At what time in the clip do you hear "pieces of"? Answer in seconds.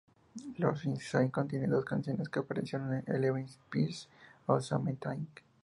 3.69-4.63